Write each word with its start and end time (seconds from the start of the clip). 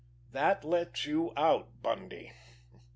"That 0.31 0.63
lets 0.63 1.05
you 1.05 1.31
out, 1.37 1.83
Bundy." 1.83 2.31